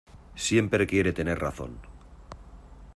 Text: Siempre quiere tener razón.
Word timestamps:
Siempre 0.33 0.87
quiere 0.87 1.13
tener 1.13 1.37
razón. 1.37 1.77